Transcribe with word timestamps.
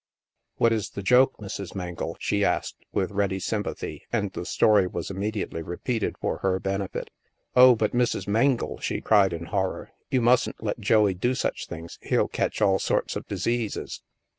"What 0.55 0.73
is 0.73 0.89
the 0.89 1.03
joke, 1.03 1.37
Mrs. 1.37 1.75
Mengle?" 1.75 2.15
she 2.19 2.43
asked, 2.43 2.77
with 2.91 3.11
ready 3.11 3.37
sympathy, 3.37 4.01
and 4.11 4.31
the 4.31 4.47
story 4.47 4.87
was 4.87 5.11
immediately 5.11 5.61
repeated 5.61 6.15
for 6.19 6.37
her 6.39 6.59
benefit." 6.59 7.11
Oh, 7.55 7.75
but 7.75 7.91
Mrs. 7.91 8.27
Mengle," 8.27 8.79
she 8.81 8.99
cried 8.99 9.31
in 9.31 9.45
horror," 9.45 9.91
you 10.09 10.19
mustn't 10.19 10.63
let 10.63 10.79
Joey 10.79 11.13
do 11.13 11.35
such 11.35 11.67
things. 11.67 11.99
He'll 12.01 12.27
catch 12.27 12.63
all 12.63 12.79
sorts 12.79 13.15
of 13.15 13.27
diseases." 13.27 14.01